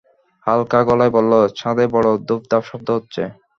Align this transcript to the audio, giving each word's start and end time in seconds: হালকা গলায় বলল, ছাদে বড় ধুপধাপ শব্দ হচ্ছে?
হালকা 0.47 0.79
গলায় 0.89 1.11
বলল, 1.15 1.31
ছাদে 1.59 1.85
বড় 1.93 2.09
ধুপধাপ 2.27 2.63
শব্দ 2.69 2.87
হচ্ছে? 2.97 3.21